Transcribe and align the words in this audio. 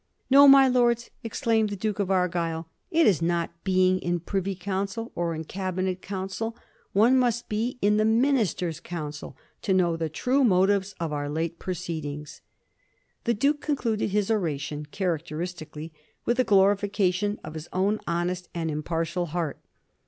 No, 0.31 0.47
my 0.47 0.67
Lords," 0.67 1.11
exclaimed 1.23 1.69
the 1.69 1.75
Duke 1.75 1.99
of 1.99 2.09
Argyle, 2.09 2.67
"it 2.89 3.05
is 3.05 3.21
not 3.21 3.51
being 3.63 3.99
in 3.99 4.19
Privy 4.19 4.55
Council 4.55 5.11
or 5.13 5.35
in 5.35 5.43
Cabinet 5.43 6.01
Council; 6.01 6.57
one 6.91 7.19
must 7.19 7.47
be 7.47 7.77
in 7.83 7.97
the 7.97 8.03
Minister's 8.03 8.79
counsel 8.79 9.37
to 9.61 9.75
know 9.75 9.95
the 9.95 10.09
true 10.09 10.43
motives 10.43 10.95
of 10.99 11.13
our 11.13 11.29
late 11.29 11.59
proceedings." 11.59 12.41
The 13.25 13.35
duke 13.35 13.61
concluded 13.61 14.09
his 14.09 14.31
oration, 14.31 14.87
characteristically, 14.87 15.93
with 16.25 16.39
a 16.39 16.43
glorification 16.45 17.37
of 17.43 17.53
his 17.53 17.69
own 17.71 17.99
honest 18.07 18.49
and 18.55 18.71
impartial 18.71 19.27
heart. 19.27 19.59